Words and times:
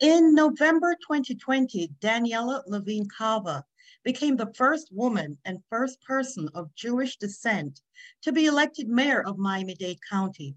In 0.00 0.32
November 0.32 0.94
2020, 0.94 1.88
Daniella 1.98 2.62
Levine 2.68 3.08
Cava 3.08 3.64
became 4.04 4.36
the 4.36 4.52
first 4.54 4.92
woman 4.92 5.36
and 5.44 5.58
first 5.68 6.00
person 6.02 6.48
of 6.54 6.72
Jewish 6.76 7.16
descent 7.16 7.80
to 8.22 8.30
be 8.30 8.46
elected 8.46 8.88
mayor 8.88 9.26
of 9.26 9.38
Miami-Dade 9.38 9.98
County. 10.08 10.54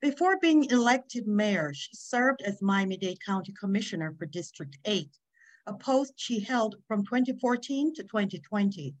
Before 0.00 0.36
being 0.40 0.64
elected 0.64 1.28
mayor, 1.28 1.72
she 1.72 1.94
served 1.94 2.42
as 2.42 2.60
Miami-Dade 2.60 3.24
County 3.24 3.52
Commissioner 3.52 4.16
for 4.18 4.26
District 4.26 4.76
8, 4.84 5.08
a 5.66 5.74
post 5.74 6.14
she 6.16 6.40
held 6.40 6.74
from 6.88 7.04
2014 7.04 7.94
to 7.94 8.02
2020. 8.02 8.96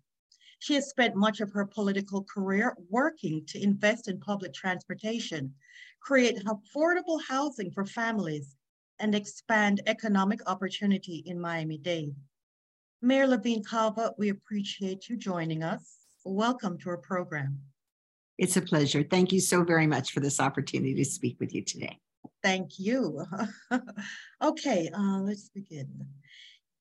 She 0.60 0.74
has 0.74 0.90
spent 0.90 1.16
much 1.16 1.40
of 1.40 1.50
her 1.50 1.66
political 1.66 2.22
career 2.22 2.76
working 2.88 3.44
to 3.46 3.60
invest 3.60 4.06
in 4.06 4.20
public 4.20 4.54
transportation, 4.54 5.52
create 5.98 6.44
affordable 6.44 7.20
housing 7.28 7.72
for 7.72 7.84
families, 7.84 8.54
and 9.02 9.16
expand 9.16 9.82
economic 9.86 10.48
opportunity 10.48 11.24
in 11.26 11.38
Miami-Dade. 11.38 12.14
Mayor 13.02 13.26
Levine 13.26 13.64
Cava, 13.64 14.14
we 14.16 14.28
appreciate 14.28 15.08
you 15.08 15.16
joining 15.16 15.64
us. 15.64 15.96
Welcome 16.24 16.78
to 16.78 16.90
our 16.90 16.98
program. 16.98 17.58
It's 18.38 18.56
a 18.56 18.62
pleasure. 18.62 19.02
Thank 19.02 19.32
you 19.32 19.40
so 19.40 19.64
very 19.64 19.88
much 19.88 20.12
for 20.12 20.20
this 20.20 20.38
opportunity 20.38 20.94
to 20.94 21.04
speak 21.04 21.36
with 21.40 21.52
you 21.52 21.64
today. 21.64 21.98
Thank 22.44 22.78
you. 22.78 23.24
okay, 24.42 24.88
uh, 24.96 25.18
let's 25.18 25.48
begin. 25.48 26.06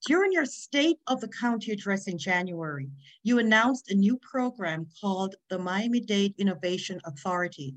During 0.06 0.32
your 0.32 0.46
State 0.46 0.98
of 1.08 1.22
the 1.22 1.28
County 1.28 1.72
address 1.72 2.08
in 2.08 2.20
January, 2.20 2.88
you 3.24 3.40
announced 3.40 3.90
a 3.90 3.96
new 3.96 4.18
program 4.18 4.86
called 5.02 5.36
the 5.50 5.58
Miami-Dade 5.58 6.36
Innovation 6.38 7.02
Authority. 7.04 7.74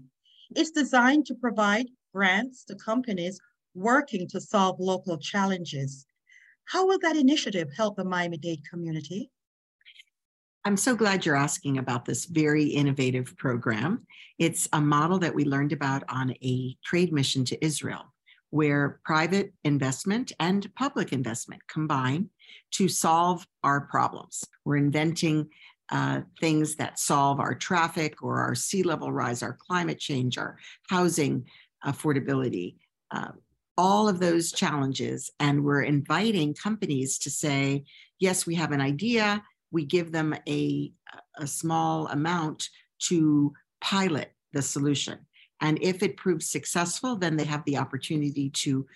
It's 0.54 0.70
designed 0.70 1.24
to 1.26 1.34
provide 1.34 1.86
grants 2.12 2.64
to 2.64 2.74
companies 2.76 3.40
working 3.74 4.28
to 4.28 4.40
solve 4.40 4.80
local 4.80 5.18
challenges. 5.18 6.06
How 6.66 6.86
will 6.86 6.98
that 7.00 7.16
initiative 7.16 7.68
help 7.76 7.96
the 7.96 8.04
Miami-Dade 8.04 8.62
community? 8.68 9.30
I'm 10.64 10.78
so 10.78 10.96
glad 10.96 11.26
you're 11.26 11.36
asking 11.36 11.76
about 11.76 12.06
this 12.06 12.24
very 12.24 12.64
innovative 12.64 13.36
program. 13.36 14.06
It's 14.38 14.66
a 14.72 14.80
model 14.80 15.18
that 15.18 15.34
we 15.34 15.44
learned 15.44 15.72
about 15.72 16.04
on 16.08 16.34
a 16.42 16.76
trade 16.82 17.12
mission 17.12 17.44
to 17.46 17.64
Israel 17.64 18.14
where 18.48 19.00
private 19.04 19.52
investment 19.64 20.32
and 20.38 20.72
public 20.76 21.12
investment 21.12 21.60
combine 21.68 22.30
to 22.70 22.88
solve 22.88 23.44
our 23.62 23.82
problems. 23.82 24.44
We're 24.64 24.76
inventing 24.76 25.50
uh, 25.90 26.20
things 26.40 26.76
that 26.76 26.98
solve 26.98 27.40
our 27.40 27.54
traffic 27.54 28.22
or 28.22 28.40
our 28.40 28.54
sea 28.54 28.82
level 28.82 29.12
rise, 29.12 29.42
our 29.42 29.58
climate 29.66 29.98
change, 29.98 30.38
our 30.38 30.56
housing 30.88 31.46
affordability, 31.84 32.76
uh, 33.10 33.32
all 33.76 34.08
of 34.08 34.20
those 34.20 34.52
challenges. 34.52 35.30
And 35.40 35.64
we're 35.64 35.82
inviting 35.82 36.54
companies 36.54 37.18
to 37.18 37.30
say, 37.30 37.84
yes, 38.18 38.46
we 38.46 38.54
have 38.54 38.72
an 38.72 38.80
idea. 38.80 39.42
We 39.70 39.84
give 39.84 40.12
them 40.12 40.34
a, 40.48 40.92
a 41.36 41.46
small 41.46 42.06
amount 42.08 42.68
to 43.08 43.52
pilot 43.80 44.32
the 44.52 44.62
solution. 44.62 45.18
And 45.60 45.78
if 45.82 46.02
it 46.02 46.16
proves 46.16 46.50
successful, 46.50 47.16
then 47.16 47.36
they 47.36 47.44
have 47.44 47.64
the 47.64 47.78
opportunity 47.78 48.50
to 48.50 48.86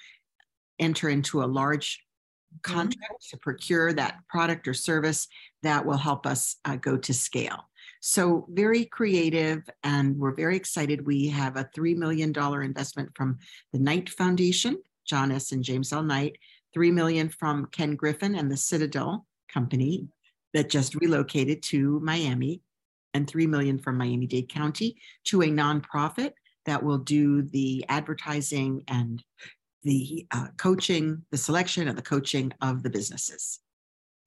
enter 0.79 1.09
into 1.09 1.43
a 1.43 1.47
large 1.47 1.97
mm-hmm. 1.97 2.73
contract 2.73 3.13
mm-hmm. 3.13 3.37
to 3.37 3.41
procure 3.41 3.93
that 3.93 4.21
product 4.29 4.69
or 4.69 4.75
service 4.75 5.29
that 5.63 5.85
will 5.85 5.97
help 5.97 6.27
us 6.27 6.57
uh, 6.65 6.77
go 6.77 6.97
to 6.97 7.13
scale. 7.13 7.68
So, 8.01 8.47
very 8.51 8.85
creative, 8.85 9.69
and 9.83 10.17
we're 10.17 10.35
very 10.35 10.57
excited. 10.57 11.07
We 11.07 11.29
have 11.29 11.57
a 11.57 11.69
$3 11.77 11.97
million 11.97 12.33
investment 12.63 13.11
from 13.15 13.39
the 13.73 13.79
Knight 13.79 14.09
Foundation, 14.11 14.79
John 15.05 15.33
S. 15.33 15.53
and 15.53 15.65
James 15.65 15.93
L. 15.93 16.03
Knight, 16.03 16.39
3 16.75 16.91
million 16.91 17.29
from 17.29 17.67
Ken 17.73 17.97
Griffin 17.97 18.35
and 18.35 18.51
the 18.51 18.57
Citadel 18.57 19.27
Company 19.53 20.07
that 20.55 20.71
just 20.71 20.95
relocated 20.95 21.63
to 21.65 22.01
Miami, 22.01 22.63
and 23.15 23.29
3 23.29 23.47
million 23.47 23.79
from 23.79 23.97
Miami 23.97 24.27
Dade 24.27 24.49
County 24.49 24.97
to 25.25 25.43
a 25.43 25.47
nonprofit 25.47 26.33
that 26.67 26.83
will 26.83 26.99
do 26.99 27.43
the 27.43 27.85
advertising 27.89 28.85
and 28.89 29.23
the 29.83 30.27
uh, 30.33 30.49
coaching, 30.59 31.23
the 31.31 31.39
selection 31.39 31.89
and 31.89 31.97
the 31.97 32.03
coaching 32.03 32.53
of 32.61 32.83
the 32.83 32.91
businesses. 32.91 33.61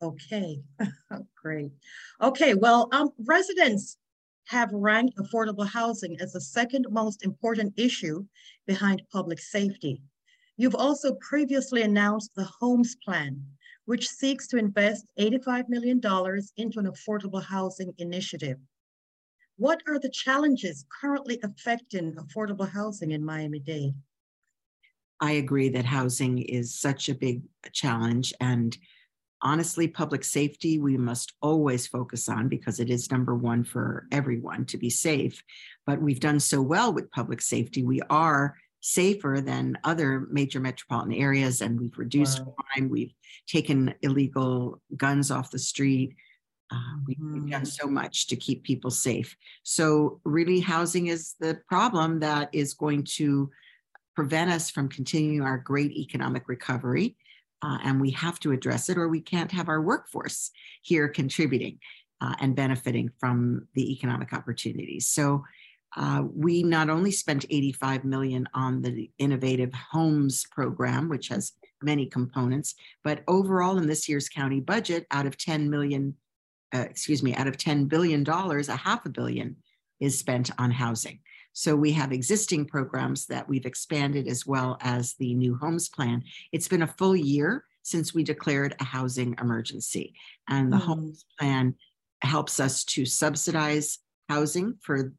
Okay, 0.02 0.62
great. 1.42 1.72
Okay, 2.22 2.54
well, 2.56 2.90
um, 2.92 3.10
residents 3.26 3.98
have 4.48 4.70
ranked 4.74 5.18
affordable 5.18 5.68
housing 5.68 6.20
as 6.20 6.34
the 6.34 6.42
second 6.42 6.88
most 6.90 7.24
important 7.24 7.74
issue 7.78 8.26
behind 8.66 9.02
public 9.12 9.40
safety. 9.40 10.02
You've 10.58 10.76
also 10.76 11.16
previously 11.22 11.84
announced 11.84 12.32
the 12.36 12.50
Homes 12.60 12.96
Plan, 13.04 13.42
which 13.86 14.10
seeks 14.10 14.48
to 14.48 14.58
invest 14.58 15.06
$85 15.20 15.70
million 15.70 16.02
into 16.58 16.80
an 16.80 16.88
affordable 16.88 17.44
housing 17.44 17.94
initiative. 17.98 18.58
What 19.58 19.82
are 19.88 20.00
the 20.00 20.10
challenges 20.10 20.86
currently 21.02 21.40
affecting 21.44 22.16
affordable 22.16 22.70
housing 22.70 23.12
in 23.12 23.24
Miami-Dade? 23.24 23.94
I 25.20 25.34
agree 25.34 25.70
that 25.70 25.86
housing 25.86 26.40
is 26.40 26.74
such 26.74 27.08
a 27.08 27.16
big 27.16 27.44
challenge. 27.72 28.34
And 28.40 28.76
honestly, 29.42 29.88
public 29.88 30.24
safety, 30.24 30.80
we 30.80 30.98
must 30.98 31.34
always 31.42 31.88
focus 31.88 32.30
on 32.30 32.48
because 32.48 32.80
it 32.80 32.90
is 32.90 33.12
number 33.12 33.36
one 33.36 33.64
for 33.64 34.08
everyone 34.12 34.66
to 34.66 34.78
be 34.78 34.90
safe. 34.90 35.44
But 35.86 36.02
we've 36.02 36.20
done 36.20 36.40
so 36.40 36.62
well 36.62 36.94
with 36.94 37.12
public 37.12 37.42
safety. 37.42 37.84
We 37.84 38.02
are 38.10 38.56
safer 38.82 39.42
than 39.44 39.78
other 39.84 40.28
major 40.32 40.60
metropolitan 40.60 41.14
areas, 41.14 41.62
and 41.62 41.80
we've 41.80 41.98
reduced 41.98 42.44
wow. 42.46 42.56
crime. 42.58 42.90
We've 42.90 43.14
taken 43.48 43.94
illegal 44.02 44.82
guns 44.98 45.32
off 45.32 45.52
the 45.52 45.60
street. 45.60 46.16
Uh, 46.72 46.98
we, 47.06 47.18
have 47.20 47.50
done 47.50 47.62
mm. 47.64 47.68
so 47.68 47.88
much 47.88 48.28
to 48.28 48.36
keep 48.36 48.64
people 48.64 48.90
safe. 48.90 49.36
So, 49.64 50.20
really, 50.24 50.60
housing 50.60 51.08
is 51.08 51.36
the 51.40 51.60
problem 51.68 52.22
that 52.22 52.50
is 52.54 52.74
going 52.74 53.04
to 53.18 53.52
prevent 54.16 54.52
us 54.52 54.70
from 54.70 54.88
continuing 54.88 55.42
our 55.42 55.58
great 55.58 55.92
economic 55.92 56.48
recovery. 56.48 57.16
Uh, 57.62 57.78
and 57.84 58.02
we 58.02 58.12
have 58.12 58.40
to 58.40 58.52
address 58.52 58.90
it, 58.90 58.98
or 58.98 59.08
we 59.08 59.22
can't 59.22 59.52
have 59.52 59.70
our 59.70 59.82
workforce 59.82 60.52
here 60.82 61.08
contributing 61.08 61.80
uh, 62.22 62.36
and 62.40 62.56
benefiting 62.56 63.10
from 63.20 63.68
the 63.76 63.92
economic 63.92 64.34
opportunities. 64.34 65.08
So, 65.08 65.44
uh, 65.98 66.24
we 66.34 66.64
not 66.64 66.90
only 66.90 67.12
spent 67.12 67.46
85 67.50 68.06
million 68.06 68.48
on 68.54 68.82
the 68.82 69.12
innovative 69.18 69.74
homes 69.74 70.46
program 70.50 71.10
which 71.10 71.28
has 71.28 71.52
many 71.84 72.06
components 72.06 72.76
but 73.04 73.24
overall 73.28 73.78
in 73.78 73.88
this 73.88 74.08
year's 74.08 74.30
county 74.30 74.62
budget 74.62 75.06
out 75.12 75.26
of 75.26 75.38
10 75.38 75.70
million 75.70 76.16
uh, 76.74 76.86
excuse 76.90 77.22
me, 77.22 77.36
out 77.36 77.48
of 77.48 77.58
$10 77.58 77.88
billion, 77.88 78.28
a 78.28 78.76
half 78.76 79.06
a 79.06 79.10
billion 79.10 79.56
is 80.02 80.20
spent 80.20 80.52
on 80.58 80.72
housing. 80.72 81.20
So 81.54 81.76
we 81.76 81.92
have 81.94 82.12
existing 82.12 82.66
programs 82.66 83.26
that 83.28 83.48
we've 83.48 83.66
expanded 83.66 84.28
as 84.28 84.46
well 84.46 84.78
as 84.82 85.14
the 85.16 85.34
new 85.34 85.56
homes 85.56 85.90
plan. 85.90 86.24
It's 86.52 86.68
been 86.68 86.82
a 86.82 86.88
full 86.98 87.16
year 87.16 87.66
since 87.84 88.14
we 88.14 88.24
declared 88.24 88.76
a 88.80 88.84
housing 88.84 89.36
emergency. 89.40 90.14
And 90.50 90.72
the 90.72 90.78
mm. 90.78 90.82
homes 90.82 91.26
plan 91.40 91.76
helps 92.22 92.60
us 92.60 92.84
to 92.86 93.06
subsidize 93.06 94.00
housing 94.30 94.76
for 94.82 95.14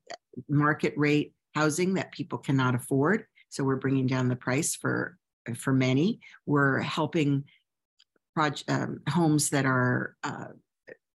market 0.49 0.95
rate 0.97 1.35
housing 1.55 1.95
that 1.95 2.13
people 2.13 2.39
cannot 2.39 2.75
afford. 2.75 3.27
So 3.51 3.65
we're 3.65 3.77
bringing 3.77 4.07
down 4.07 4.29
the 4.29 4.37
price 4.37 4.75
for 4.75 5.19
for 5.57 5.73
many. 5.73 6.21
We're 6.47 6.79
helping 6.79 7.45
project, 8.35 8.71
um, 8.71 9.01
homes 9.09 9.51
that 9.51 9.67
are 9.67 10.17
uh, 10.25 10.47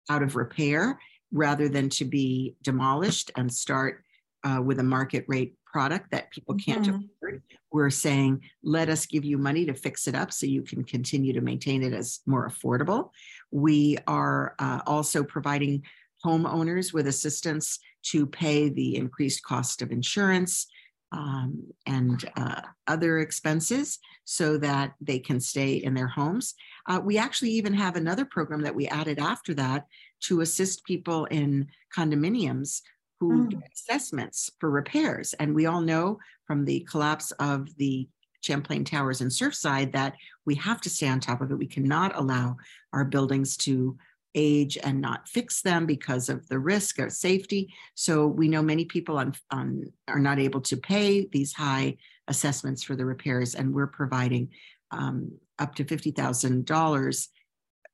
out 0.09 0.21
of 0.21 0.35
repair 0.35 0.99
rather 1.31 1.69
than 1.69 1.89
to 1.89 2.05
be 2.05 2.55
demolished 2.63 3.31
and 3.35 3.51
start 3.51 4.03
uh, 4.43 4.61
with 4.61 4.79
a 4.79 4.83
market 4.83 5.25
rate 5.27 5.55
product 5.65 6.11
that 6.11 6.31
people 6.31 6.55
can't 6.55 6.85
mm-hmm. 6.85 7.01
afford. 7.17 7.41
We're 7.71 7.89
saying, 7.89 8.41
let 8.63 8.89
us 8.89 9.05
give 9.05 9.25
you 9.25 9.37
money 9.37 9.65
to 9.65 9.73
fix 9.73 10.07
it 10.07 10.15
up 10.15 10.31
so 10.31 10.45
you 10.45 10.61
can 10.61 10.83
continue 10.83 11.33
to 11.33 11.41
maintain 11.41 11.83
it 11.83 11.93
as 11.93 12.21
more 12.25 12.49
affordable. 12.49 13.11
We 13.51 13.97
are 14.07 14.55
uh, 14.59 14.81
also 14.87 15.23
providing 15.23 15.83
homeowners 16.25 16.93
with 16.93 17.07
assistance 17.07 17.79
to 18.03 18.25
pay 18.25 18.69
the 18.69 18.95
increased 18.95 19.43
cost 19.43 19.81
of 19.81 19.91
insurance 19.91 20.67
um, 21.11 21.63
and 21.85 22.29
uh, 22.35 22.61
other 22.87 23.19
expenses 23.19 23.99
so 24.25 24.57
that 24.57 24.93
they 24.99 25.19
can 25.19 25.39
stay 25.39 25.75
in 25.75 25.93
their 25.93 26.07
homes. 26.07 26.53
Uh, 26.87 26.99
we 27.03 27.17
actually 27.17 27.51
even 27.51 27.73
have 27.73 27.95
another 27.95 28.25
program 28.25 28.61
that 28.61 28.75
we 28.75 28.87
added 28.87 29.19
after 29.19 29.53
that 29.53 29.85
to 30.19 30.41
assist 30.41 30.83
people 30.83 31.25
in 31.25 31.67
condominiums 31.95 32.81
who 33.19 33.47
mm. 33.47 33.61
assessments 33.73 34.51
for 34.59 34.69
repairs. 34.69 35.33
And 35.33 35.55
we 35.55 35.65
all 35.65 35.81
know 35.81 36.19
from 36.45 36.65
the 36.65 36.81
collapse 36.89 37.31
of 37.31 37.75
the 37.77 38.07
Champlain 38.41 38.83
Towers 38.83 39.21
in 39.21 39.29
Surfside 39.29 39.91
that 39.93 40.13
we 40.45 40.55
have 40.55 40.81
to 40.81 40.89
stay 40.89 41.07
on 41.07 41.19
top 41.19 41.41
of 41.41 41.51
it. 41.51 41.57
We 41.57 41.67
cannot 41.67 42.15
allow 42.15 42.57
our 42.93 43.03
buildings 43.03 43.57
to 43.57 43.97
age 44.37 44.77
and 44.83 45.01
not 45.01 45.27
fix 45.27 45.61
them 45.61 45.85
because 45.85 46.29
of 46.29 46.47
the 46.47 46.59
risk 46.59 46.99
of 46.99 47.11
safety. 47.11 47.73
So 47.95 48.27
we 48.27 48.47
know 48.47 48.61
many 48.61 48.85
people 48.85 49.17
on, 49.17 49.33
on, 49.51 49.91
are 50.07 50.19
not 50.19 50.39
able 50.39 50.61
to 50.61 50.77
pay 50.77 51.27
these 51.31 51.51
high 51.51 51.97
assessments 52.27 52.83
for 52.83 52.95
the 52.95 53.05
repairs, 53.05 53.55
and 53.55 53.73
we're 53.73 53.87
providing 53.87 54.49
um, 54.91 55.31
up 55.59 55.75
to 55.75 55.83
$50,000 55.83 57.27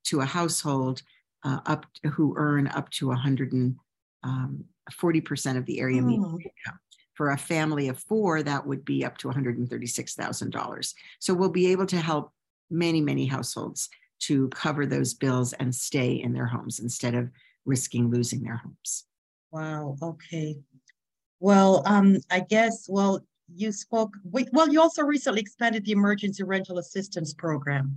to 0.06 0.20
a 0.20 0.26
household 0.26 1.02
uh, 1.44 1.60
up 1.66 1.86
to, 1.96 2.10
who 2.10 2.34
earn 2.38 2.68
up 2.68 2.90
to 2.92 3.08
140% 3.08 3.76
um, 4.24 4.66
of 5.58 5.66
the 5.66 5.80
area 5.80 6.02
median 6.02 6.26
Oh, 6.26 6.40
income. 6.40 6.80
For 7.14 7.30
a 7.30 7.38
family 7.38 7.90
of 7.90 8.00
four, 8.00 8.42
that 8.42 8.66
would 8.66 8.84
be 8.84 9.06
up 9.06 9.18
to 9.20 9.28
$136,000. 9.28 10.94
So 11.20 11.34
we'll 11.34 11.50
be 11.50 11.72
able 11.72 11.86
to 11.86 11.98
help 11.98 12.34
many, 12.72 13.02
many 13.02 13.28
households 13.28 13.88
to 14.28 14.48
cover 14.50 14.86
those 14.86 15.14
bills 15.14 15.54
and 15.54 15.74
stay 15.74 16.14
in 16.22 16.34
their 16.34 16.46
homes 16.48 16.80
instead 16.80 17.16
of 17.16 17.30
risking 17.66 18.10
losing 18.10 18.42
their 18.44 18.58
homes. 18.58 19.06
Wow, 19.52 19.98
okay. 20.02 20.60
Well, 21.40 21.84
um, 21.86 22.18
I 22.32 22.40
guess, 22.42 22.88
well, 22.90 23.26
you 23.54 23.72
spoke, 23.72 24.14
we- 24.24 24.48
well, 24.54 24.70
you 24.72 24.82
also 24.82 25.04
recently 25.04 25.42
expanded 25.42 25.86
the 25.86 25.92
emergency 25.92 26.44
rental 26.44 26.80
assistance 26.80 27.34
program. 27.34 27.96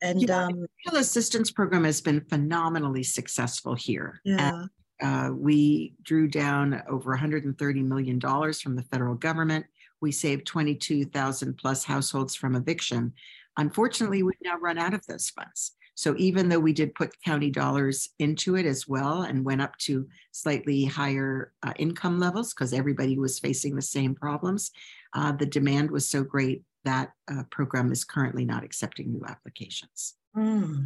And, 0.00 0.22
Yeah. 0.22 0.46
um, 0.46 0.66
The 0.86 0.98
assistance 0.98 1.50
program 1.50 1.84
has 1.84 2.00
been 2.00 2.20
phenomenally 2.20 3.02
successful 3.02 3.74
here. 3.74 4.20
And, 4.24 4.68
yeah, 5.00 5.26
uh, 5.28 5.32
we 5.32 5.94
drew 6.02 6.28
down 6.28 6.82
over 6.88 7.12
$130 7.12 7.82
million 7.82 8.20
from 8.20 8.76
the 8.76 8.84
federal 8.90 9.16
government. 9.16 9.66
We 10.00 10.12
saved 10.12 10.46
22,000 10.46 11.54
plus 11.54 11.84
households 11.84 12.36
from 12.36 12.54
eviction. 12.54 13.12
Unfortunately, 13.58 14.22
we've 14.22 14.34
now 14.42 14.56
run 14.56 14.78
out 14.78 14.94
of 14.94 15.04
those 15.06 15.28
funds. 15.28 15.72
So 15.94 16.14
even 16.16 16.48
though 16.48 16.60
we 16.60 16.72
did 16.72 16.94
put 16.94 17.20
county 17.22 17.50
dollars 17.50 18.08
into 18.20 18.54
it 18.54 18.66
as 18.66 18.86
well 18.86 19.22
and 19.22 19.44
went 19.44 19.60
up 19.60 19.76
to 19.78 20.06
slightly 20.30 20.84
higher 20.84 21.52
uh, 21.64 21.72
income 21.76 22.20
levels 22.20 22.54
because 22.54 22.72
everybody 22.72 23.18
was 23.18 23.40
facing 23.40 23.74
the 23.74 23.82
same 23.82 24.14
problems, 24.14 24.70
uh, 25.14 25.32
the 25.32 25.44
demand 25.44 25.90
was 25.90 26.08
so 26.08 26.22
great 26.22 26.62
that 26.84 27.10
uh, 27.30 27.42
program 27.50 27.90
is 27.90 28.04
currently 28.04 28.44
not 28.44 28.62
accepting 28.62 29.12
new 29.12 29.24
applications. 29.26 30.14
Hmm. 30.36 30.84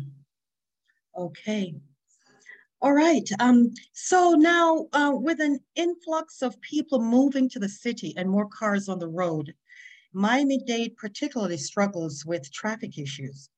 Okay. 1.16 1.74
All 2.80 2.94
right, 2.94 3.28
um, 3.38 3.70
so 3.92 4.32
now, 4.32 4.88
uh, 4.92 5.12
with 5.14 5.40
an 5.40 5.60
influx 5.76 6.42
of 6.42 6.60
people 6.62 7.00
moving 7.00 7.48
to 7.50 7.60
the 7.60 7.68
city 7.68 8.12
and 8.16 8.28
more 8.28 8.48
cars 8.48 8.88
on 8.88 8.98
the 8.98 9.06
road, 9.06 9.54
Miami-Dade 10.12 10.96
particularly 10.96 11.56
struggles 11.56 12.24
with 12.26 12.52
traffic 12.52 12.98
issues. 12.98 13.48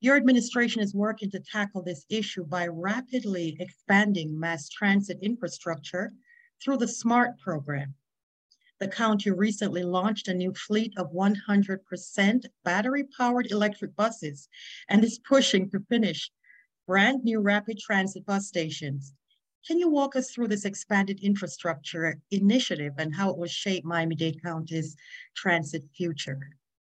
Your 0.00 0.16
administration 0.16 0.82
is 0.82 0.94
working 0.94 1.30
to 1.30 1.40
tackle 1.40 1.82
this 1.82 2.04
issue 2.10 2.44
by 2.44 2.66
rapidly 2.66 3.56
expanding 3.58 4.38
mass 4.38 4.68
transit 4.68 5.18
infrastructure 5.22 6.12
through 6.62 6.76
the 6.76 6.88
SMART 6.88 7.38
program. 7.40 7.94
The 8.80 8.88
county 8.88 9.30
recently 9.30 9.82
launched 9.82 10.28
a 10.28 10.34
new 10.34 10.52
fleet 10.52 10.92
of 10.98 11.12
100% 11.12 12.44
battery-powered 12.64 13.50
electric 13.50 13.96
buses 13.96 14.48
and 14.88 15.02
is 15.02 15.18
pushing 15.18 15.70
to 15.70 15.80
finish 15.88 16.30
brand 16.86 17.24
new 17.24 17.40
rapid 17.40 17.78
transit 17.78 18.26
bus 18.26 18.46
stations. 18.46 19.14
Can 19.66 19.78
you 19.78 19.88
walk 19.88 20.14
us 20.14 20.30
through 20.30 20.48
this 20.48 20.66
expanded 20.66 21.20
infrastructure 21.20 22.20
initiative 22.30 22.92
and 22.98 23.14
how 23.14 23.30
it 23.30 23.38
will 23.38 23.46
shape 23.46 23.84
Miami-Dade 23.84 24.42
County's 24.42 24.94
transit 25.34 25.84
future? 25.96 26.38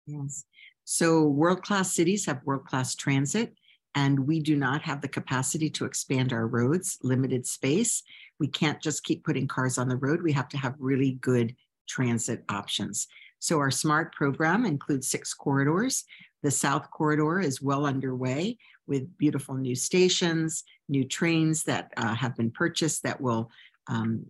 Yes. 0.06 0.44
So 0.84 1.25
world-class 1.25 1.94
cities 1.94 2.26
have 2.26 2.44
world-class 2.44 2.94
transit, 2.94 3.55
and 3.94 4.20
we 4.20 4.40
do 4.40 4.56
not 4.56 4.82
have 4.82 5.00
the 5.00 5.08
capacity 5.08 5.70
to 5.70 5.87
expand 5.87 6.32
our 6.32 6.46
roads, 6.46 6.99
limited 7.02 7.46
space. 7.46 8.02
We 8.38 8.49
can't 8.49 8.81
just 8.81 9.05
keep 9.05 9.25
putting 9.25 9.49
cars 9.49 9.79
on 9.79 9.88
the 9.88 9.96
road. 9.96 10.22
We 10.22 10.32
have 10.32 10.49
to 10.50 10.58
have 10.58 10.75
really 10.79 11.12
good 11.12 11.56
transit 11.88 12.44
options. 12.50 13.08
So 13.38 13.58
our 13.58 13.70
SMART 13.70 14.14
program 14.14 14.67
includes 14.67 15.08
six 15.08 15.32
corridors. 15.32 16.05
The 16.43 16.50
South 16.50 16.90
Corridor 16.90 17.40
is 17.40 17.62
well 17.62 17.87
underway 17.87 18.58
with 18.87 19.17
beautiful 19.19 19.56
new 19.56 19.75
stations, 19.75 20.62
new 20.88 21.05
trains 21.05 21.65
that 21.65 21.93
uh, 21.97 22.15
have 22.15 22.37
been 22.37 22.50
purchased 22.50 23.03
that 23.03 23.21
will 23.21 23.50
um, 23.88 24.27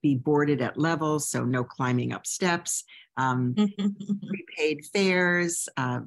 be 0.00 0.14
boarded 0.14 0.60
at 0.60 0.78
levels, 0.78 1.28
so 1.28 1.44
no 1.44 1.64
climbing 1.64 2.12
up 2.12 2.26
steps. 2.26 2.84
Um, 3.16 3.54
prepaid 4.28 4.84
fares, 4.92 5.68
uh, 5.76 6.00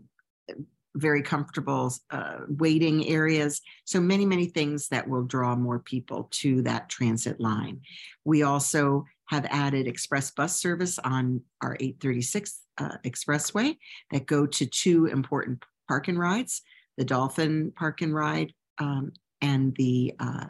very 0.95 1.21
comfortable 1.21 1.94
uh, 2.09 2.39
waiting 2.47 3.07
areas. 3.07 3.62
So 3.83 4.00
many, 4.00 4.25
many 4.25 4.47
things 4.47 4.88
that 4.89 5.07
will 5.07 5.24
draw 5.24 5.56
more 5.56 5.80
people 5.80 6.30
to 6.31 6.62
that 6.63 6.89
transit 6.89 7.39
line. 7.39 7.81
We 8.24 8.44
also 8.44 9.06
have 9.25 9.45
added 9.50 9.88
express 9.88 10.31
bus 10.31 10.59
service 10.59 10.98
on 11.00 11.41
our 11.62 11.75
836 11.80 12.59
uh, 12.77 12.98
expressway 13.03 13.77
that 14.12 14.25
go 14.25 14.45
to 14.45 14.65
two 14.65 15.07
important 15.07 15.63
park 15.88 16.07
and 16.07 16.18
rides, 16.18 16.62
the 16.98 17.06
Dolphin 17.06 17.71
Park 17.75 18.01
and 18.01 18.13
Ride 18.13 18.53
um, 18.80 19.12
and 19.45 19.75
the 19.75 20.13
uh, 20.19 20.47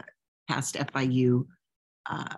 past 0.48 0.76
FIU 0.76 1.46
uh, 2.10 2.36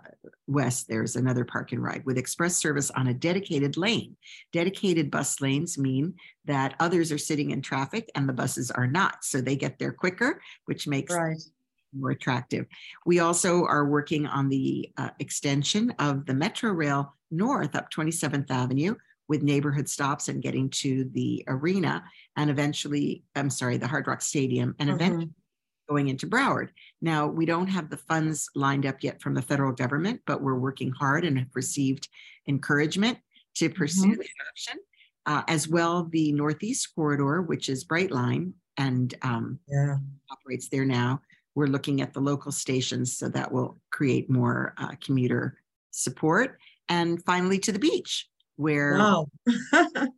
west, 0.47 0.87
there's 0.87 1.15
another 1.15 1.45
park 1.45 1.71
and 1.71 1.83
ride 1.83 2.03
with 2.05 2.17
express 2.17 2.55
service 2.55 2.89
on 2.91 3.07
a 3.07 3.13
dedicated 3.13 3.77
lane. 3.77 4.15
Dedicated 4.53 5.11
bus 5.11 5.39
lanes 5.41 5.77
mean 5.77 6.15
that 6.45 6.75
others 6.79 7.11
are 7.11 7.17
sitting 7.17 7.51
in 7.51 7.61
traffic 7.61 8.09
and 8.15 8.27
the 8.27 8.33
buses 8.33 8.71
are 8.71 8.87
not. 8.87 9.23
So 9.23 9.39
they 9.41 9.55
get 9.55 9.77
there 9.77 9.91
quicker, 9.91 10.41
which 10.65 10.87
makes 10.87 11.13
Right. 11.13 11.37
more 11.93 12.11
attractive. 12.11 12.65
We 13.05 13.19
also 13.19 13.65
are 13.65 13.85
working 13.85 14.25
on 14.25 14.49
the 14.49 14.89
uh, 14.97 15.09
extension 15.19 15.91
of 15.99 16.25
the 16.25 16.33
Metro 16.33 16.71
Rail 16.71 17.13
north 17.29 17.75
up 17.75 17.91
27th 17.91 18.49
Avenue 18.49 18.95
with 19.27 19.43
neighborhood 19.43 19.89
stops 19.89 20.29
and 20.29 20.41
getting 20.41 20.69
to 20.69 21.09
the 21.13 21.43
arena 21.47 22.03
and 22.37 22.49
eventually, 22.49 23.23
I'm 23.35 23.49
sorry, 23.49 23.75
the 23.77 23.87
Hard 23.87 24.07
Rock 24.07 24.21
Stadium 24.21 24.73
and 24.79 24.89
eventually 24.89 25.25
Mhm. 25.25 25.33
Going 25.87 26.09
into 26.09 26.27
Broward. 26.27 26.69
Now, 27.01 27.27
we 27.27 27.45
don't 27.45 27.67
have 27.67 27.89
the 27.89 27.97
funds 27.97 28.49
lined 28.55 28.85
up 28.85 29.03
yet 29.03 29.21
from 29.21 29.33
the 29.33 29.41
federal 29.41 29.71
government, 29.71 30.21
but 30.25 30.41
we're 30.41 30.59
working 30.59 30.91
hard 30.91 31.25
and 31.25 31.37
have 31.39 31.55
received 31.55 32.09
encouragement 32.47 33.19
to 33.55 33.69
pursue 33.69 34.09
Mhm. 34.15 34.17
the 34.19 34.29
option. 34.51 34.79
Uh, 35.25 35.43
as 35.47 35.67
well, 35.67 36.05
the 36.05 36.31
Northeast 36.31 36.93
Corridor, 36.95 37.41
which 37.41 37.69
is 37.69 37.85
Brightline 37.85 38.53
and 38.77 39.13
um, 39.23 39.59
Yeah. 39.67 39.97
operates 40.31 40.69
there 40.69 40.85
now. 40.85 41.21
We're 41.55 41.67
looking 41.67 42.01
at 42.01 42.13
the 42.13 42.21
local 42.21 42.51
stations, 42.51 43.17
so 43.17 43.27
that 43.29 43.51
will 43.51 43.79
create 43.91 44.29
more 44.29 44.73
uh, 44.77 44.95
commuter 45.03 45.59
support. 45.91 46.59
And 46.87 47.23
finally, 47.25 47.59
to 47.59 47.71
the 47.71 47.79
beach, 47.79 48.29
where 48.55 48.97
Wow. 48.97 49.27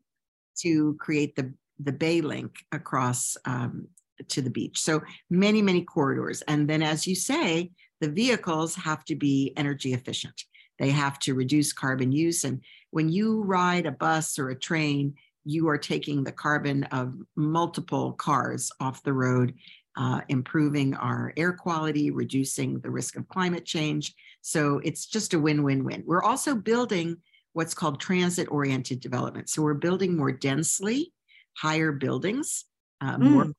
to 0.61 0.95
create 0.99 1.35
the, 1.35 1.53
the 1.79 1.91
Bay 1.93 2.21
Link 2.21 2.65
across 2.71 3.37
um, 3.45 3.87
to 4.27 4.41
the 4.41 4.49
beach. 4.49 4.79
So 4.79 5.01
many, 5.29 5.61
many 5.61 5.83
corridors. 5.83 6.41
And 6.43 6.69
then, 6.69 6.83
as 6.83 7.07
you 7.07 7.15
say, 7.15 7.71
the 8.01 8.09
vehicles 8.09 8.75
have 8.75 9.03
to 9.05 9.15
be 9.15 9.53
energy 9.57 9.93
efficient. 9.93 10.43
They 10.77 10.91
have 10.91 11.19
to 11.19 11.33
reduce 11.33 11.73
carbon 11.73 12.11
use. 12.11 12.43
And 12.43 12.61
when 12.91 13.09
you 13.09 13.41
ride 13.43 13.85
a 13.85 13.91
bus 13.91 14.39
or 14.39 14.49
a 14.49 14.59
train, 14.59 15.15
you 15.43 15.67
are 15.67 15.77
taking 15.77 16.23
the 16.23 16.31
carbon 16.31 16.83
of 16.85 17.13
multiple 17.35 18.13
cars 18.13 18.71
off 18.79 19.03
the 19.03 19.13
road, 19.13 19.53
uh, 19.97 20.21
improving 20.29 20.93
our 20.95 21.33
air 21.35 21.53
quality, 21.53 22.11
reducing 22.11 22.79
the 22.79 22.89
risk 22.89 23.17
of 23.17 23.27
climate 23.27 23.65
change. 23.65 24.13
So 24.41 24.79
it's 24.83 25.05
just 25.05 25.33
a 25.33 25.39
win 25.39 25.63
win 25.63 25.83
win. 25.83 26.03
We're 26.05 26.23
also 26.23 26.55
building 26.55 27.17
what's 27.53 27.73
called 27.73 27.99
transit 27.99 28.47
oriented 28.49 29.01
development. 29.01 29.49
So 29.49 29.61
we're 29.61 29.73
building 29.73 30.15
more 30.15 30.31
densely, 30.31 31.11
higher 31.57 31.91
buildings, 31.91 32.65
uh, 33.01 33.17
more 33.17 33.45
Mm. 33.45 33.53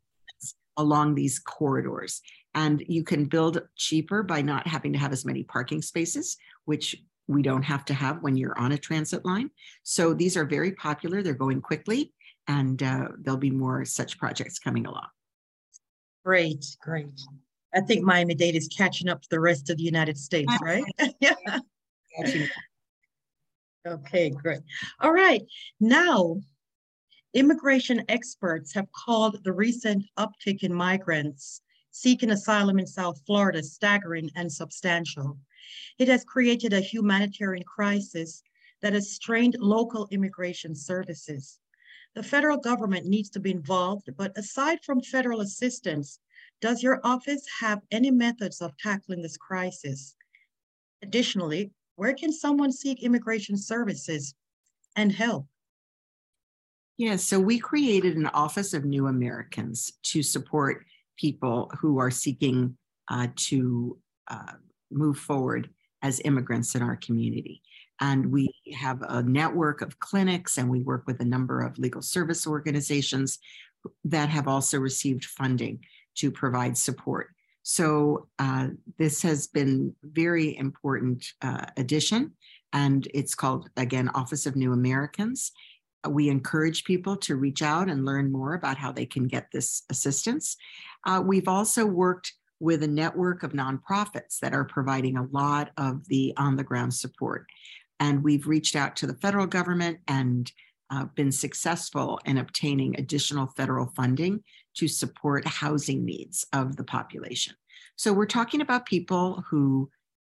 Along 0.80 1.14
these 1.14 1.38
corridors. 1.38 2.22
And 2.54 2.82
you 2.88 3.04
can 3.04 3.26
build 3.26 3.62
cheaper 3.76 4.22
by 4.22 4.42
not 4.42 4.66
having 4.66 4.92
to 4.92 4.98
have 4.98 5.12
as 5.12 5.24
many 5.24 5.44
parking 5.44 5.82
spaces, 5.82 6.36
which 6.64 6.96
we 7.28 7.42
don't 7.42 7.62
have 7.62 7.84
to 7.84 7.94
have 7.94 8.22
when 8.22 8.36
you're 8.36 8.58
on 8.58 8.72
a 8.72 8.78
transit 8.78 9.24
line. 9.24 9.50
So 9.84 10.14
these 10.14 10.36
are 10.36 10.44
very 10.44 10.72
popular. 10.72 11.22
They're 11.22 11.34
going 11.34 11.60
quickly, 11.60 12.12
and 12.48 12.82
uh, 12.82 13.08
there'll 13.20 13.38
be 13.38 13.52
more 13.52 13.84
such 13.84 14.18
projects 14.18 14.58
coming 14.58 14.86
along. 14.86 15.06
Great, 16.24 16.64
great. 16.82 17.06
I 17.72 17.80
think 17.80 18.02
Miami-Dade 18.02 18.56
is 18.56 18.68
catching 18.68 19.08
up 19.08 19.22
to 19.22 19.28
the 19.30 19.38
rest 19.38 19.70
of 19.70 19.76
the 19.76 19.84
United 19.84 20.18
States, 20.18 20.52
right? 20.60 20.84
Yeah. 21.20 21.34
Okay, 23.86 24.30
great. 24.30 24.60
All 25.00 25.12
right. 25.12 25.42
Now, 25.78 26.40
immigration 27.34 28.04
experts 28.08 28.74
have 28.74 28.90
called 28.92 29.42
the 29.44 29.52
recent 29.52 30.04
uptick 30.18 30.62
in 30.62 30.74
migrants 30.74 31.62
seeking 31.90 32.30
asylum 32.30 32.78
in 32.78 32.86
South 32.86 33.20
Florida 33.26 33.62
staggering 33.62 34.30
and 34.36 34.50
substantial. 34.50 35.38
It 35.98 36.08
has 36.08 36.24
created 36.24 36.72
a 36.72 36.80
humanitarian 36.80 37.64
crisis 37.64 38.42
that 38.80 38.92
has 38.92 39.12
strained 39.12 39.56
local 39.58 40.08
immigration 40.10 40.74
services. 40.74 41.58
The 42.14 42.22
federal 42.22 42.56
government 42.56 43.06
needs 43.06 43.30
to 43.30 43.40
be 43.40 43.50
involved, 43.50 44.08
but 44.16 44.36
aside 44.36 44.84
from 44.84 45.00
federal 45.00 45.40
assistance, 45.40 46.18
does 46.60 46.82
your 46.82 47.00
office 47.04 47.46
have 47.60 47.82
any 47.90 48.10
methods 48.10 48.60
of 48.60 48.76
tackling 48.78 49.22
this 49.22 49.36
crisis? 49.36 50.16
Additionally, 51.02 51.72
where 51.96 52.14
can 52.14 52.32
someone 52.32 52.72
seek 52.72 53.02
immigration 53.02 53.56
services 53.56 54.34
and 54.96 55.12
help? 55.12 55.46
Yeah, 57.00 57.16
so 57.16 57.40
we 57.40 57.58
created 57.58 58.18
an 58.18 58.26
Office 58.26 58.74
of 58.74 58.84
New 58.84 59.06
Americans 59.06 59.90
to 60.02 60.22
support 60.22 60.84
people 61.16 61.72
who 61.80 61.98
are 61.98 62.10
seeking 62.10 62.76
uh, 63.08 63.28
to 63.36 63.96
uh, 64.28 64.52
move 64.90 65.16
forward 65.16 65.70
as 66.02 66.20
immigrants 66.26 66.74
in 66.74 66.82
our 66.82 66.96
community. 66.96 67.62
And 68.02 68.30
we 68.30 68.54
have 68.78 69.00
a 69.00 69.22
network 69.22 69.80
of 69.80 69.98
clinics 69.98 70.58
and 70.58 70.68
we 70.68 70.82
work 70.82 71.04
with 71.06 71.22
a 71.22 71.24
number 71.24 71.62
of 71.62 71.78
legal 71.78 72.02
service 72.02 72.46
organizations 72.46 73.38
that 74.04 74.28
have 74.28 74.46
also 74.46 74.78
received 74.78 75.24
funding 75.24 75.82
to 76.16 76.30
provide 76.30 76.76
support. 76.76 77.28
So 77.62 78.28
uh, 78.38 78.68
this 78.98 79.22
has 79.22 79.46
been 79.46 79.96
very 80.02 80.54
important 80.54 81.24
uh, 81.40 81.64
addition 81.78 82.32
and 82.74 83.08
it's 83.14 83.34
called 83.34 83.70
again 83.78 84.10
Office 84.10 84.44
of 84.44 84.54
New 84.54 84.74
Americans. 84.74 85.52
We 86.08 86.28
encourage 86.28 86.84
people 86.84 87.16
to 87.18 87.36
reach 87.36 87.62
out 87.62 87.88
and 87.88 88.06
learn 88.06 88.32
more 88.32 88.54
about 88.54 88.78
how 88.78 88.92
they 88.92 89.06
can 89.06 89.26
get 89.26 89.50
this 89.52 89.82
assistance. 89.90 90.56
Uh, 91.06 91.22
we've 91.24 91.48
also 91.48 91.84
worked 91.84 92.32
with 92.58 92.82
a 92.82 92.88
network 92.88 93.42
of 93.42 93.52
nonprofits 93.52 94.38
that 94.40 94.52
are 94.52 94.64
providing 94.64 95.16
a 95.16 95.26
lot 95.30 95.70
of 95.76 96.06
the 96.08 96.34
on 96.36 96.56
the 96.56 96.64
ground 96.64 96.92
support. 96.92 97.46
And 97.98 98.22
we've 98.22 98.46
reached 98.46 98.76
out 98.76 98.96
to 98.96 99.06
the 99.06 99.14
federal 99.14 99.46
government 99.46 99.98
and 100.08 100.50
uh, 100.90 101.04
been 101.14 101.32
successful 101.32 102.18
in 102.24 102.38
obtaining 102.38 102.98
additional 102.98 103.46
federal 103.56 103.86
funding 103.94 104.42
to 104.74 104.88
support 104.88 105.46
housing 105.46 106.04
needs 106.04 106.46
of 106.52 106.76
the 106.76 106.84
population. 106.84 107.54
So 107.96 108.12
we're 108.12 108.26
talking 108.26 108.60
about 108.60 108.86
people 108.86 109.44
who 109.50 109.90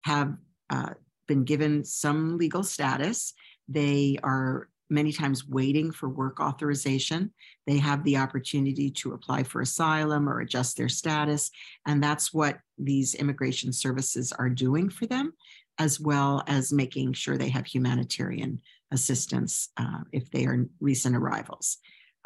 have 0.05 0.37
uh, 0.71 0.95
been 1.27 1.45
given 1.45 1.85
some 1.85 2.37
legal 2.37 2.65
status. 2.65 3.35
They 3.69 4.19
are 4.23 4.69
many 4.93 5.13
times 5.13 5.49
waiting 5.49 5.91
for 5.91 6.09
work 6.09 6.39
authorization. 6.39 7.33
They 7.67 7.79
have 7.79 8.05
the 8.05 8.19
opportunity 8.19 8.91
to 8.91 9.15
apply 9.15 9.43
for 9.45 9.61
asylum 9.63 10.29
or 10.29 10.41
adjust 10.41 10.77
their 10.77 10.89
status. 10.89 11.51
And 11.87 12.03
that's 12.03 12.33
what 12.33 12.59
these 12.79 13.15
immigration 13.15 13.73
services 13.73 14.33
are 14.33 14.51
doing 14.51 14.91
for 14.91 15.07
them, 15.07 15.33
as 15.79 15.99
well 15.99 16.45
as 16.47 16.73
making 16.73 17.15
sure 17.15 17.37
they 17.37 17.49
have 17.49 17.67
humanitarian 17.67 18.61
assistance 18.93 19.71
uh, 19.79 20.01
if 20.13 20.31
they 20.31 20.45
are 20.45 20.67
recent 20.81 21.17
arrivals. 21.17 21.79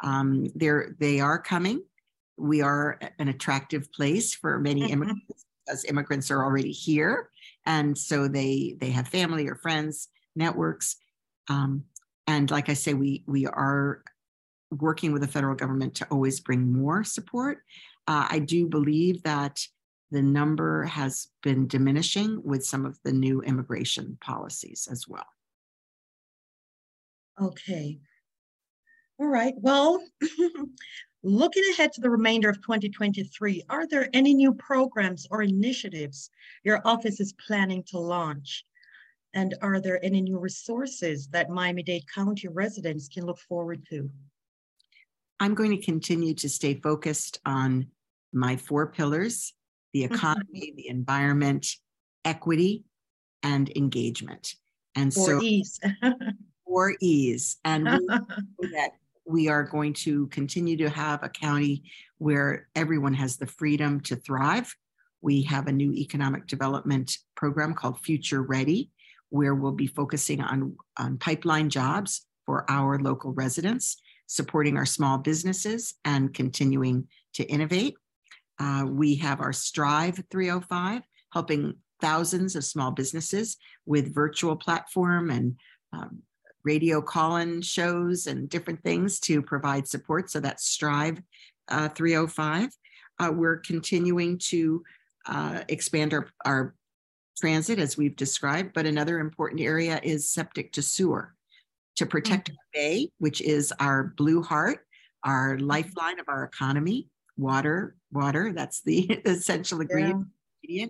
Um, 0.03 0.47
they're, 0.53 0.95
they 0.99 1.19
are 1.21 1.39
coming. 1.39 1.81
We 2.37 2.61
are 2.61 2.99
an 3.17 3.29
attractive 3.29 3.91
place 3.91 4.35
for 4.35 4.59
many 4.59 4.81
mm-hmm. 4.81 4.93
immigrants 4.93 5.45
because 5.65 5.85
immigrants 5.85 6.29
are 6.29 6.43
already 6.43 6.71
here. 6.71 7.29
And 7.65 7.97
so 7.97 8.27
they, 8.27 8.75
they 8.79 8.91
have 8.91 9.07
family 9.07 9.47
or 9.47 9.55
friends, 9.55 10.09
networks. 10.35 10.97
Um, 11.49 11.85
and 12.27 12.51
like 12.51 12.69
I 12.69 12.73
say, 12.73 12.93
we, 12.93 13.23
we 13.25 13.47
are 13.47 14.03
working 14.71 15.13
with 15.13 15.21
the 15.21 15.27
federal 15.27 15.55
government 15.55 15.95
to 15.95 16.07
always 16.11 16.39
bring 16.41 16.71
more 16.71 17.03
support. 17.03 17.59
Uh, 18.07 18.27
I 18.29 18.39
do 18.39 18.67
believe 18.67 19.23
that 19.23 19.65
the 20.11 20.21
number 20.21 20.83
has 20.83 21.27
been 21.41 21.67
diminishing 21.67 22.41
with 22.43 22.65
some 22.65 22.85
of 22.85 22.99
the 23.03 23.11
new 23.11 23.41
immigration 23.41 24.17
policies 24.21 24.87
as 24.91 25.07
well. 25.07 25.27
Okay. 27.41 27.99
All 29.19 29.27
right. 29.27 29.53
Well, 29.57 30.03
looking 31.23 31.63
ahead 31.71 31.91
to 31.93 32.01
the 32.01 32.09
remainder 32.09 32.49
of 32.49 32.57
2023, 32.57 33.63
are 33.69 33.87
there 33.87 34.09
any 34.13 34.33
new 34.33 34.53
programs 34.53 35.27
or 35.29 35.41
initiatives 35.41 36.29
your 36.63 36.81
office 36.85 37.19
is 37.19 37.33
planning 37.33 37.83
to 37.87 37.99
launch? 37.99 38.65
And 39.37 39.53
are 39.61 39.79
there 39.79 40.03
any 40.03 40.21
new 40.21 40.39
resources 40.39 41.27
that 41.27 41.51
Miami-Dade 41.51 42.05
County 42.11 42.47
residents 42.47 43.07
can 43.07 43.23
look 43.23 43.37
forward 43.37 43.85
to? 43.91 44.09
I'm 45.39 45.53
going 45.53 45.69
to 45.69 45.85
continue 45.85 46.33
to 46.33 46.49
stay 46.49 46.73
focused 46.73 47.39
on 47.45 47.85
my 48.33 48.55
four 48.55 48.87
pillars, 48.87 49.53
the 49.93 50.05
mm-hmm. 50.05 50.15
economy, 50.15 50.73
the 50.75 50.87
environment, 50.87 51.67
equity, 52.25 52.83
and 53.43 53.71
engagement. 53.77 54.55
And 54.95 55.13
for 55.13 55.25
so 55.25 55.41
ease. 55.43 55.79
for 56.65 56.95
ease. 56.99 57.57
And 57.63 57.87
we 58.57 58.67
that 58.71 58.93
we 59.23 59.49
are 59.49 59.61
going 59.61 59.93
to 59.93 60.25
continue 60.27 60.77
to 60.77 60.89
have 60.89 61.21
a 61.21 61.29
county 61.29 61.83
where 62.17 62.69
everyone 62.75 63.13
has 63.13 63.37
the 63.37 63.45
freedom 63.45 63.99
to 64.01 64.15
thrive. 64.15 64.75
We 65.21 65.43
have 65.43 65.67
a 65.67 65.71
new 65.71 65.93
economic 65.93 66.47
development 66.47 67.19
program 67.35 67.75
called 67.75 67.99
Future 67.99 68.41
Ready, 68.41 68.89
where 69.29 69.55
we'll 69.55 69.71
be 69.71 69.87
focusing 69.87 70.41
on, 70.41 70.75
on 70.97 71.17
pipeline 71.17 71.69
jobs 71.69 72.25
for 72.45 72.69
our 72.69 72.99
local 72.99 73.33
residents, 73.33 73.97
supporting 74.27 74.77
our 74.77 74.85
small 74.85 75.17
businesses, 75.17 75.95
and 76.05 76.33
continuing 76.33 77.07
to 77.33 77.43
innovate. 77.45 77.95
Uh, 78.59 78.85
we 78.87 79.15
have 79.15 79.41
our 79.41 79.53
Strive 79.53 80.23
305, 80.31 81.01
helping 81.33 81.75
thousands 82.01 82.55
of 82.55 82.63
small 82.63 82.91
businesses 82.91 83.57
with 83.85 84.13
virtual 84.13 84.55
platform 84.55 85.29
and 85.29 85.55
um, 85.93 86.21
radio 86.63 87.01
call-in 87.01 87.61
shows 87.61 88.27
and 88.27 88.49
different 88.49 88.81
things 88.83 89.19
to 89.21 89.41
provide 89.41 89.87
support. 89.87 90.29
So 90.29 90.39
that's 90.39 90.65
Strive 90.65 91.21
uh, 91.69 91.89
305. 91.89 92.69
Uh, 93.19 93.31
we're 93.33 93.57
continuing 93.57 94.37
to 94.49 94.83
uh, 95.27 95.63
expand 95.69 96.13
our, 96.13 96.27
our 96.45 96.75
transit 97.39 97.79
as 97.79 97.97
we've 97.97 98.15
described, 98.15 98.73
but 98.73 98.85
another 98.85 99.19
important 99.19 99.61
area 99.61 99.99
is 100.03 100.29
septic 100.29 100.71
to 100.73 100.81
sewer 100.81 101.33
to 101.97 102.05
protect 102.05 102.49
mm-hmm. 102.49 102.57
Bay, 102.73 103.09
which 103.17 103.41
is 103.41 103.73
our 103.79 104.13
blue 104.17 104.41
heart, 104.41 104.79
our 105.23 105.55
mm-hmm. 105.55 105.65
lifeline 105.65 106.19
of 106.19 106.29
our 106.29 106.43
economy, 106.43 107.07
water, 107.37 107.95
water, 108.11 108.53
that's 108.53 108.81
the 108.81 109.21
essential 109.25 109.81
ingredient. 109.81 110.27
Yeah. 110.63 110.85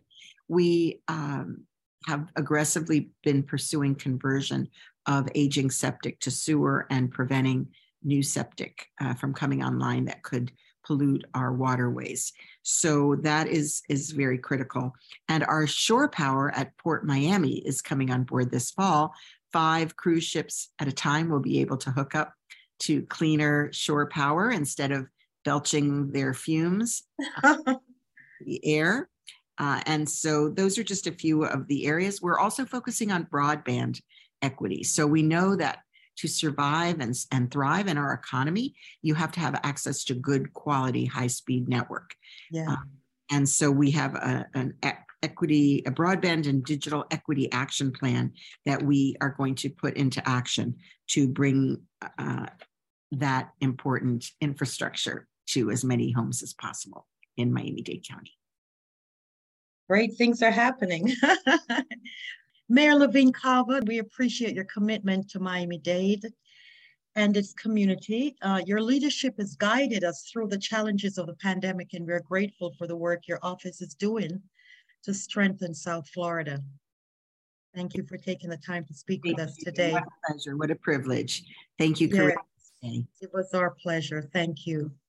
We 0.47 1.01
um, 1.07 1.65
have 2.05 2.29
aggressively 2.35 3.09
been 3.23 3.43
pursuing 3.43 3.95
conversion 3.95 4.69
of 5.07 5.27
aging 5.35 5.71
septic 5.71 6.19
to 6.21 6.31
sewer 6.31 6.85
and 6.89 7.11
preventing 7.11 7.67
new 8.03 8.23
septic 8.23 8.87
uh, 9.01 9.13
from 9.13 9.33
coming 9.33 9.63
online 9.63 10.05
that 10.05 10.23
could 10.23 10.51
pollute 10.87 11.25
our 11.33 11.53
waterways. 11.53 12.31
So 12.63 13.17
that 13.23 13.47
is, 13.47 13.81
is 13.89 14.11
very 14.11 14.37
critical. 14.37 14.93
And 15.27 15.43
our 15.43 15.67
shore 15.67 16.09
power 16.09 16.51
at 16.55 16.77
Port 16.77 17.05
Miami 17.05 17.57
is 17.57 17.81
coming 17.81 18.09
on 18.09 18.23
board 18.23 18.49
this 18.49 18.71
fall. 18.71 19.13
Five 19.51 19.95
cruise 19.95 20.23
ships 20.23 20.69
at 20.79 20.87
a 20.87 20.93
time 20.93 21.29
will 21.29 21.41
be 21.41 21.59
able 21.59 21.77
to 21.77 21.91
hook 21.91 22.15
up 22.15 22.33
to 22.79 23.01
cleaner 23.03 23.71
shore 23.73 24.07
power 24.07 24.49
instead 24.51 24.91
of 24.91 25.07
belching 25.43 26.11
their 26.11 26.33
fumes 26.33 27.03
the 27.43 28.59
air. 28.63 29.09
Uh, 29.57 29.81
and 29.85 30.07
so 30.07 30.49
those 30.49 30.77
are 30.77 30.83
just 30.83 31.07
a 31.07 31.11
few 31.11 31.43
of 31.43 31.67
the 31.67 31.87
areas. 31.87 32.21
We're 32.21 32.39
also 32.39 32.65
focusing 32.65 33.11
on 33.11 33.25
broadband 33.25 33.99
equity. 34.41 34.83
So 34.83 35.07
we 35.07 35.23
know 35.23 35.55
that 35.55 35.79
to 36.17 36.27
survive 36.27 36.99
and, 36.99 37.15
and 37.31 37.51
thrive 37.51 37.87
in 37.87 37.97
our 37.97 38.13
economy, 38.13 38.75
you 39.01 39.13
have 39.13 39.31
to 39.33 39.39
have 39.39 39.59
access 39.63 40.03
to 40.05 40.13
good 40.13 40.53
quality, 40.53 41.05
high 41.05 41.27
speed 41.27 41.69
network. 41.69 42.15
Yeah. 42.51 42.69
Um, 42.69 42.89
and 43.31 43.47
so 43.47 43.69
we 43.69 43.91
have 43.91 44.15
a, 44.15 44.45
an 44.53 44.73
equity, 45.23 45.83
a 45.85 45.91
broadband 45.91 46.47
and 46.47 46.63
digital 46.63 47.05
equity 47.11 47.51
action 47.51 47.91
plan 47.91 48.33
that 48.65 48.81
we 48.81 49.15
are 49.21 49.35
going 49.37 49.55
to 49.55 49.69
put 49.69 49.95
into 49.95 50.27
action 50.27 50.75
to 51.07 51.27
bring 51.27 51.81
uh, 52.17 52.47
that 53.11 53.49
important 53.61 54.31
infrastructure 54.41 55.27
to 55.47 55.71
as 55.71 55.83
many 55.83 56.11
homes 56.11 56.43
as 56.43 56.53
possible 56.53 57.07
in 57.37 57.53
Miami-Dade 57.53 58.05
County. 58.07 58.31
Great 59.89 60.15
things 60.17 60.41
are 60.41 60.51
happening. 60.51 61.13
Mayor 62.69 62.95
Levine 62.95 63.31
Cava, 63.31 63.81
we 63.85 63.99
appreciate 63.99 64.53
your 64.53 64.65
commitment 64.65 65.29
to 65.29 65.39
Miami-Dade 65.39 66.25
and 67.15 67.37
its 67.37 67.53
community. 67.53 68.35
Uh, 68.41 68.61
your 68.65 68.81
leadership 68.81 69.35
has 69.39 69.55
guided 69.55 70.03
us 70.03 70.29
through 70.31 70.47
the 70.47 70.57
challenges 70.57 71.17
of 71.17 71.27
the 71.27 71.35
pandemic, 71.35 71.93
and 71.93 72.05
we're 72.05 72.19
grateful 72.19 72.73
for 72.77 72.85
the 72.85 72.95
work 72.95 73.27
your 73.27 73.39
office 73.41 73.81
is 73.81 73.95
doing 73.95 74.41
to 75.03 75.13
strengthen 75.13 75.73
South 75.73 76.07
Florida. 76.09 76.61
Thank 77.73 77.95
you 77.95 78.03
for 78.03 78.17
taking 78.17 78.49
the 78.49 78.57
time 78.57 78.83
to 78.85 78.93
speak 78.93 79.21
Thank 79.23 79.37
with 79.37 79.47
us 79.47 79.55
today. 79.57 79.93
What 79.93 80.03
a 80.03 80.27
pleasure. 80.27 80.57
What 80.57 80.71
a 80.71 80.75
privilege. 80.75 81.43
Thank 81.77 82.01
you, 82.01 82.09
yes, 82.11 82.35
It 83.21 83.29
was 83.33 83.53
our 83.53 83.71
pleasure. 83.71 84.29
Thank 84.33 84.67
you. 84.67 84.91